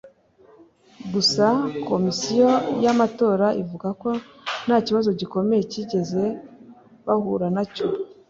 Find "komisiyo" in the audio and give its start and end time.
1.89-2.49